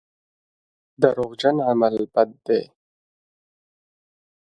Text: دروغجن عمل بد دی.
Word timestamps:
دروغجن 1.01 1.57
عمل 1.69 1.95
بد 2.15 2.29
دی. 2.45 2.61